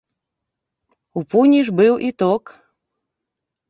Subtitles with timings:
[1.21, 2.43] У пуні ж быў і ток.